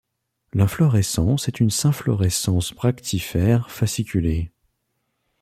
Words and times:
L'inflorescence 0.53 1.47
est 1.47 1.59
une 1.59 1.69
synflorescence 1.69 2.73
bractifère 2.73 3.69
fasciculée. 3.69 4.51